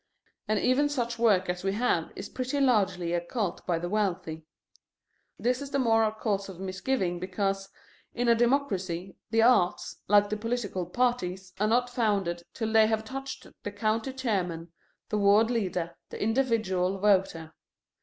[0.47, 4.41] And even such work as we have is pretty largely a cult by the wealthy.
[5.37, 7.69] This is the more a cause for misgiving because,
[8.15, 13.05] in a democracy, the arts, like the political parties, are not founded till they have
[13.05, 14.71] touched the county chairman,
[15.09, 17.53] the ward leader, the individual voter.